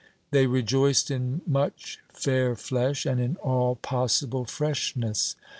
They 0.31 0.47
rejoiced 0.47 1.11
in 1.11 1.41
much 1.45 1.99
fair 2.11 2.55
flesh, 2.55 3.05
and 3.05 3.21
in 3.21 3.35
all 3.35 3.75
possible 3.75 4.45
freshness. 4.45 5.35